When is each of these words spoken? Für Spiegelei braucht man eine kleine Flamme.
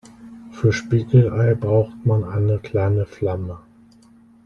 Für 0.51 0.73
Spiegelei 0.73 1.53
braucht 1.53 2.07
man 2.07 2.23
eine 2.23 2.57
kleine 2.57 3.05
Flamme. 3.05 3.59